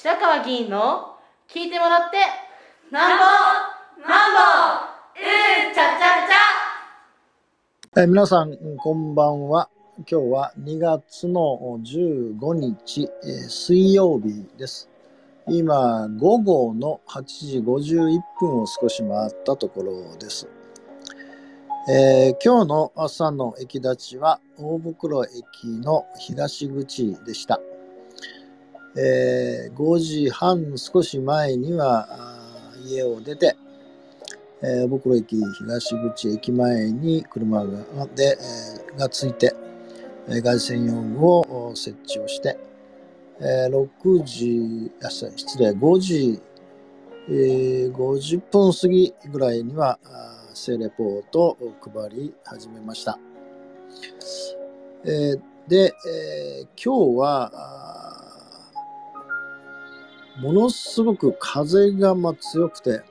[0.00, 1.16] 白川議員の
[1.48, 2.18] 聞いてもらって
[2.92, 3.24] なんぼ
[4.08, 4.38] なんぼ
[5.18, 6.28] うんちゃちゃ
[7.96, 9.68] ちえー皆さん、こんばんは。
[9.96, 14.88] 今日は2月の15日、えー水曜日です。
[15.48, 20.46] 今、午後の8時51分を少し回ったところです。
[21.90, 25.32] えー今日の朝の駅立ちは大袋駅
[25.64, 27.60] の東口でした。
[28.96, 33.56] えー5時半少し前にはあー家を出て、
[34.62, 39.54] えー、袋駅東口駅前に車がで、えーがついて、
[40.28, 42.58] えー外線用具をお設置をして、
[43.40, 46.40] えー6時、あ失礼、5時、
[47.28, 53.18] えー50分過ぎぐらいには、あーレポートを配り始めました。
[55.04, 57.97] えーで、えー今日は、あ
[60.40, 63.02] ものすごく風がま強くて、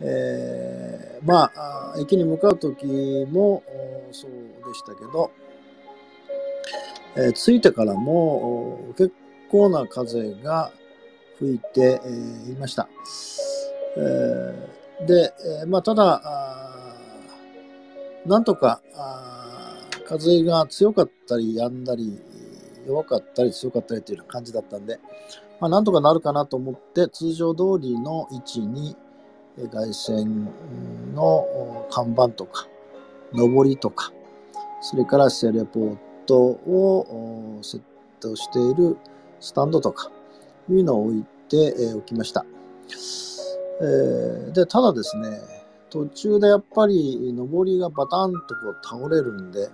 [0.00, 2.86] えーまあ、駅に向かう時
[3.30, 3.62] も
[4.12, 5.30] そうでしたけど、
[7.16, 9.12] えー着いてからも結
[9.50, 10.70] 構な風が
[11.38, 12.88] 吹いて、えーいました。
[13.96, 15.32] えーで、
[15.62, 16.20] えまあ、ただ、
[18.26, 18.82] なんとか
[20.06, 22.20] 風が強かったり止んだり
[22.86, 24.98] 弱かったり強かったりというような感じだったんで、
[25.60, 28.96] まあ、なんとかなるかなと思って通常通りの位置に
[29.56, 30.48] 外線
[31.14, 32.68] の看板とか
[33.32, 34.12] 上りとか
[34.80, 37.82] それからセレポートをセッ
[38.20, 38.96] トしている
[39.40, 40.10] スタンドとか
[40.70, 42.44] いうのを置いておきました。
[43.80, 45.40] えでただですね
[45.90, 49.68] 途中でやっぱり上りがバタンとこう倒れるんで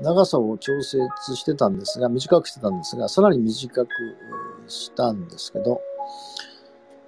[0.00, 3.88] 長さを調節してたんですが短くしてたんですがさらに短く
[4.68, 5.80] したんですけど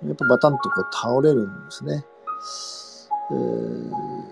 [0.07, 2.05] やっぱバタンとこう倒れるんですね。
[3.31, 4.25] えー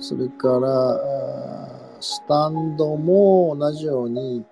[0.00, 4.44] それからスタンドも同じように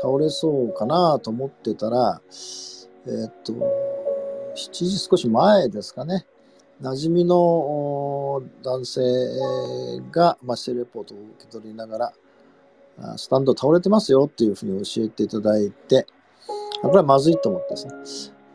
[0.00, 2.20] 倒れそうかなと思ってたら
[3.06, 3.52] えーっと
[4.54, 6.24] 7時少し前ですかね
[6.80, 9.00] 馴染みの男性
[10.12, 12.12] が、まあ、セレポートを受け取りなが
[12.98, 16.06] らスタンド倒れてますよっていうふうに教えていただいて
[16.82, 17.92] これはまずいと思ってですね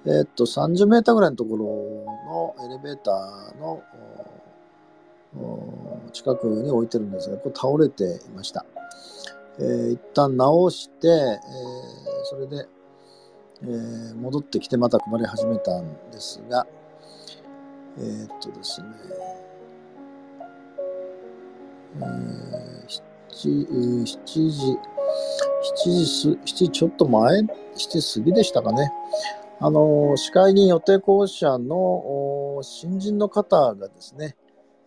[0.05, 3.83] えーっと30メーターぐらいのところのエレベーターの
[6.11, 8.65] 近くに置いてるんですが、これ倒れていました。
[9.59, 11.37] えー一旦直して、えー
[12.25, 12.67] それで、
[13.63, 16.65] えー戻ってきてまた配り始めたんですが、
[17.97, 18.87] えーっとですね、
[21.97, 22.85] えー、
[23.29, 24.77] 7, 7時、
[25.75, 28.91] 7時、7時ちょっと前、7時過ぎでしたかね。
[29.59, 34.35] あの、司会に予定校舎の新人の方がですね、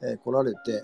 [0.02, 0.80] えー来られて、えー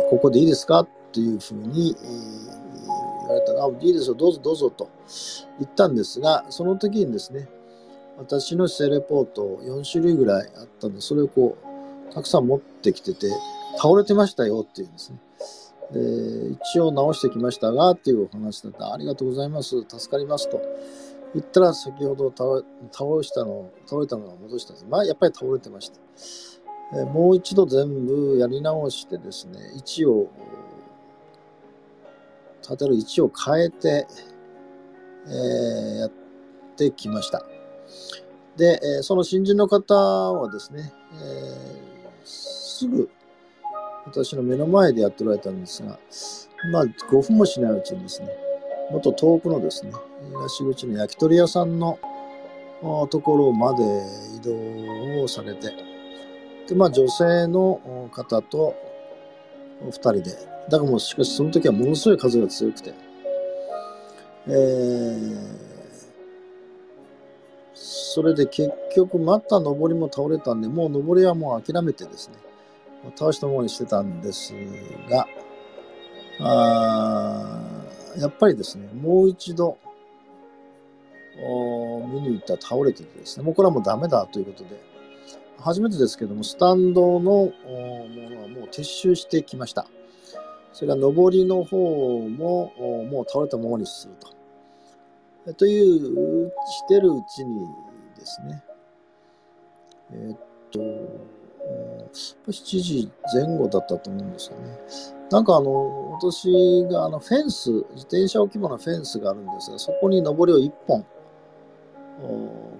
[0.00, 2.58] えーここでいいですかっていうふうに、えー
[3.20, 4.88] 言われたら、あいいですよ、どうぞどうぞと
[5.58, 7.48] 言ったんですが、その時にですね、
[8.16, 11.56] 私の姿勢レポート4種類ぐらいあったんで、それをこ
[12.10, 13.28] う、たくさん持ってきてて、
[13.76, 15.20] 倒れてましたよっていうんですね。
[15.92, 20.60] で、一応直してきましたが、っていうお話だったら、ありがとうございます、助かりますと。
[21.34, 24.86] 言ったら、先ほど倒したの、倒れたのが戻したんです。
[24.88, 25.98] まあ、やっぱり倒れてました。
[27.00, 30.28] えもう一度全部やり直してですね、位置を、
[32.62, 34.06] 立てる位置を変えて、
[35.26, 36.10] えーやっ
[36.76, 37.44] てきました。
[38.56, 41.88] で、えその新人の方はですね、えー
[42.24, 43.10] すぐ
[44.06, 45.98] 私の目の前でやっておられたんですが、
[46.72, 48.28] まあ5分もしないうちにですね、
[48.90, 49.92] もっと遠くのですね、
[50.30, 51.98] 東口の焼き鳥屋さんの
[53.10, 53.84] ところまで
[54.36, 55.74] 移動をされて、
[56.68, 58.74] で、まあ女性の方と
[59.82, 60.22] 2人で、
[60.70, 62.94] だからもうしかしその時はものすごい風が強くて、
[64.46, 65.68] えー
[67.80, 72.34] それで結局また上りも倒れたんで、もう上りはもう諦めてですね、
[73.16, 74.54] 倒したままにしてたんです
[75.08, 75.26] が、
[76.40, 77.84] あ
[78.18, 79.78] やっぱりですね、もう一度、
[81.40, 84.80] お見に行ったら倒れててですね、もうこれはもうダメだということで、
[85.58, 87.52] 初めてですけども、スタンドのも
[88.30, 89.86] のはもう撤収してきました。
[90.72, 92.72] それから上りの方も
[93.04, 94.14] もう倒れたままにする
[95.44, 95.54] と。
[95.54, 97.66] という、してるうちに
[98.16, 98.62] ですね、
[100.12, 100.38] えーっ
[100.70, 100.80] と、
[102.12, 104.78] 7時前後だったと思うんですよね。
[105.30, 111.04] なんかあの、私があのフェンス、自転車置き場のフェンスがあるんですが、そこに上りを1本、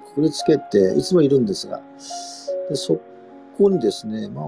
[0.07, 1.81] くくりつけて、いつもいるんですが、
[2.69, 2.99] でそ
[3.59, 4.47] こにですね、まあ、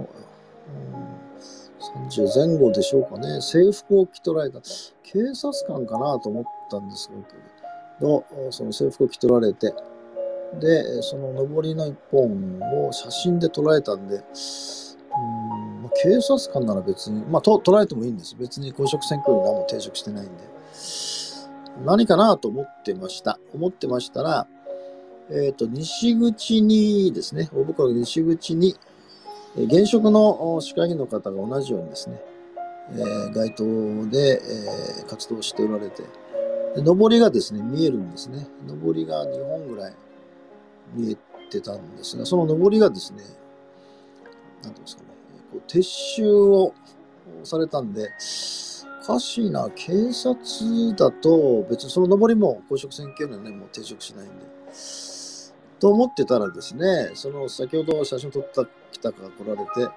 [2.08, 4.60] 30前後でしょうかね、制服を着取られた、
[5.02, 9.74] 警察官かなと思ったんですけど、その制服を着取られて、
[10.58, 18.34] で、その上りの一本を写真で捉えたんで、うん、警察官なら別に、まあ、と捉えてもいいんです。
[18.36, 20.32] 別に公職選挙に何も抵触してないんで。
[21.84, 23.38] 何かなと思ってました。
[23.54, 24.46] 思ってましたら、
[25.30, 28.74] えっ、ー、と、西口にですね、大袋西口に、
[29.56, 32.20] 現職の市会議員の方が同じようにですね、
[32.92, 34.40] えー、街頭で、
[35.00, 36.02] えー、活動しておられて、
[36.76, 38.46] 上りがですね、見えるんですね。
[38.66, 39.94] 上りが2本ぐらい
[40.94, 41.16] 見え
[41.50, 43.22] てたんですが、その上りがですね、
[44.62, 45.08] なんていうんですかね、
[45.52, 46.74] こう撤収を
[47.44, 48.10] されたんで、
[49.02, 54.32] おかしいな、警察だと別にその上りも公職選挙にはね、もう抵触しないんで。
[55.80, 59.90] と思ってたらですね、その先ほど写真撮った来かが来られて、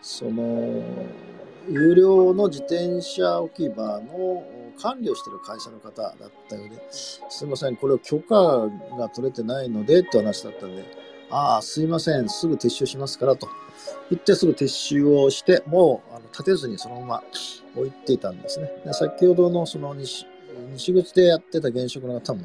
[0.00, 0.82] その、
[1.68, 4.42] 有料の自転車置き場の
[4.78, 6.14] 管理をしてる会社の方だっ
[6.48, 8.34] たようで、すいません、これを許可
[8.98, 10.84] が取れてないのでって話だったんで、
[11.30, 13.48] ああ、すいません、すぐ撤収しますからと
[14.10, 17.22] 言ってすぐ撤収をして、もうあの立てずにそのまま
[17.76, 18.70] 置いていたんですね。
[18.84, 20.26] で先ほどのその西
[20.72, 22.42] 西口でやってた現職の方も、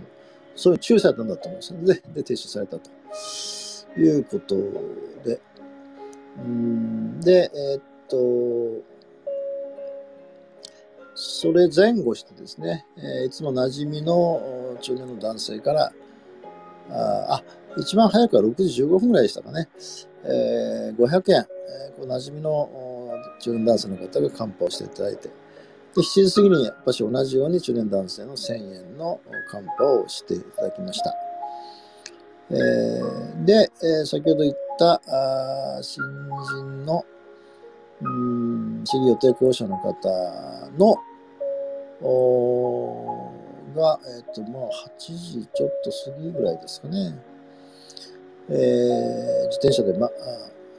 [0.56, 2.02] そういう注意されたんだと思うんですよね。
[2.14, 2.90] で、で撤収されたと
[4.00, 4.56] いうこと
[5.24, 5.40] で、
[6.38, 8.18] うんで、えー、っと、
[11.22, 15.92] それ前後してですね、え、いつも馴染みの中年の男性から、
[16.90, 17.44] あ、あ
[17.78, 19.68] 一番早くは6時15分ぐらいでしたかね、
[20.24, 22.70] えー、500円、えー、こう馴染みの
[23.42, 25.34] 中年男性の方が乾杯をしていただいて、で
[25.98, 29.20] 7時過ぎにやっぱし同じように中年男性の1000円の
[29.52, 31.14] 乾杯をしていただきました。
[32.52, 36.02] えー、で、えー、先ほど言ったあ新
[36.54, 37.04] 人の
[38.02, 39.92] うん市議予定交渉の方
[40.78, 40.96] の
[42.02, 47.18] が、えっ、ー、と、まあ、8時ちょっと過ぎぐらいですかね。
[48.50, 50.10] えー、自転車で、ま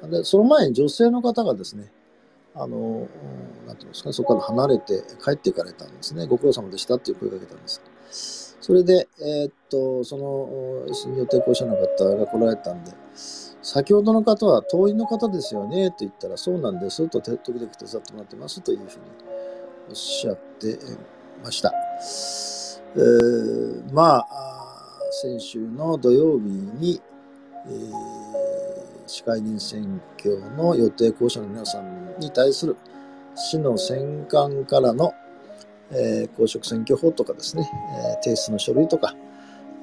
[0.03, 1.93] あ、で、その前に女性の方がですね、
[2.55, 3.07] あの、
[3.67, 6.27] なんていうんですかね、そこから離れて帰っていかれたんですね。
[6.27, 8.57] ご苦労様でしたっていう声をかけたんです。
[8.61, 12.93] それで、えー、っと、その、予定交渉の方が来られたんで、
[13.63, 18.91] 先ほどの方は党員の方ですよねと言ったら、そうなんですと、時々手伝ってもらってますというふうに
[19.91, 20.79] おっしゃって
[21.43, 21.73] ました。
[22.95, 24.27] えー、まあ、
[25.21, 27.03] 先週の土曜日に、
[27.67, 27.83] えー、
[29.09, 32.77] 市会議員選挙の予定候補者の皆さんに対する
[33.35, 35.13] 市の選管からの、
[35.91, 39.17] えー、公職選挙法とかですね、えー、提出の書類とか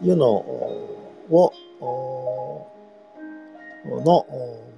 [0.02, 1.52] いうのを、
[4.06, 4.26] の、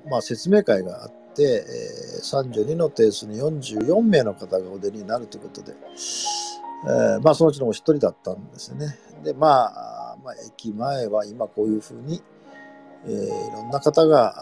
[0.09, 5.73] まあ、説明会があってて、えー、32の定数に44名の方がお出になるということで、
[6.85, 8.97] えー、まあ、そのうちのお一人だったんですよね。
[9.23, 12.21] で、まあ、まあ、駅前は今こういうふうに、
[13.05, 14.35] えー、いろんな方が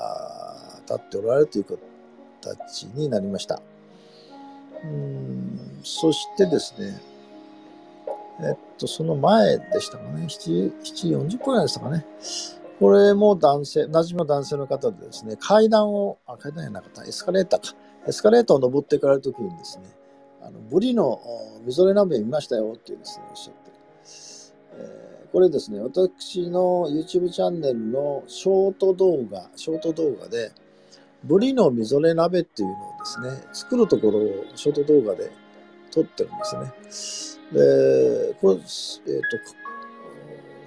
[0.88, 1.66] 立っておられるという
[2.42, 3.62] 形になりました。
[4.84, 7.02] うんそしてですね、
[8.40, 10.52] えっと、その前でしたかね、7時
[11.12, 12.06] ,7 時40分ぐらいでしたかね。
[12.80, 17.76] これも男性、馴染みの男性の方でですね、階段を、あ、階段じゃなかった、エスカレーターか。
[18.08, 19.86] エスカレーターを登っていかれるときにですね、
[20.42, 21.20] あのブリの
[21.66, 23.72] みぞれ鍋見ましたよっていうですね、おっしゃって。
[24.80, 30.52] えー、これですね、私の YouTube チャンネルのショート動画、ショート動画で、
[31.24, 35.32] ブリのみぞれ鍋っていうのをですね、作るところをショート動画で
[35.92, 36.44] 撮ってるんで
[36.92, 37.60] すね。
[37.60, 39.67] で、これ、えっ、ー、と、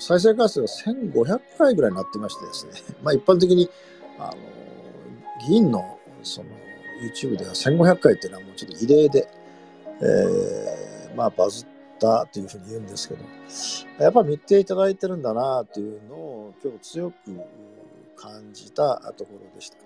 [0.00, 2.72] 再生回数が1500回ぐらいになってましてですね、
[3.04, 3.70] まあ一般的に、
[4.18, 4.36] あの、
[5.46, 6.48] 議員のその
[7.02, 9.28] YouTube では1500回っていうのはもうちょっと異例で、
[10.00, 11.66] えー、まあバズっ
[11.98, 13.24] たというふうに言うんですけど、
[14.02, 17.16] やっぱ見ていただいてるんだなというのを今日強く
[18.16, 19.76] 感じたところでした。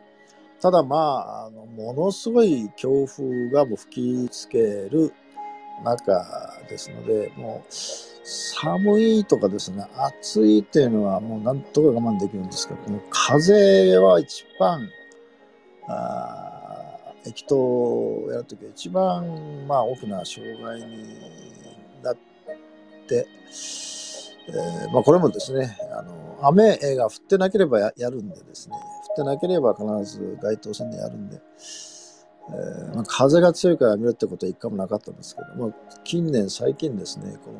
[0.60, 4.58] ただまあ、あのものすごい強風がもう吹きつけ
[4.90, 5.12] る
[5.82, 6.24] 中
[6.68, 14.88] ですので、もう寒いとかですね、暑いっていうのはもうなんとか我慢できるんですけど、この風は一番、
[15.86, 16.84] あ
[17.26, 21.16] 駅頭をやるときは一番、まあ、大きな障害に
[22.02, 22.16] なっ
[23.08, 23.26] て、
[24.48, 31.40] えーまあ、これもですね、あの雨が降ってなければややるんでですね、降ってなければ必ず街頭戦でやるんで、
[32.50, 35.72] えーまあ、風が強いからやめるってことは一回もなかったんですけども、
[36.04, 37.50] 近年、最近ですね、こ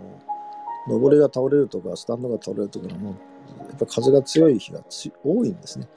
[0.91, 3.15] の、上りが倒れるとか、スタンドが倒れるとかも、や
[3.75, 5.89] っぱ風が強い日がつ多いんですね。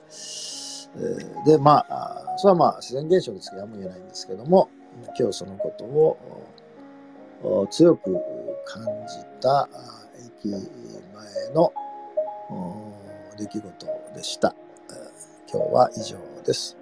[0.96, 4.70] えーで、まあ、それはまあ自然現象ですからやむを得ないんですけども、
[5.18, 8.18] 今日そのことを強く
[8.66, 9.70] 感じた
[10.42, 10.60] 駅前
[11.54, 11.74] の
[13.38, 14.56] 出来事でした。
[15.52, 16.78] 今日は以上です。